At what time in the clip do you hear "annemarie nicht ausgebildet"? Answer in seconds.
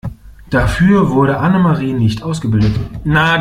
1.37-2.73